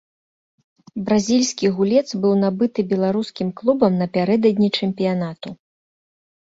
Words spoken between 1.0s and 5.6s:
Бразільскі гулец быў набыты беларускім клубам напярэдадні чэмпіянату.